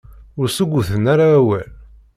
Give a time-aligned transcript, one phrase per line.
[0.39, 1.67] Ur ssugguten ara awal.